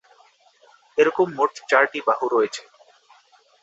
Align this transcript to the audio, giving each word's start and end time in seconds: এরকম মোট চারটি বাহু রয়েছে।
এরকম 0.97 1.27
মোট 1.37 1.51
চারটি 1.69 1.99
বাহু 2.07 2.25
রয়েছে। 2.27 2.61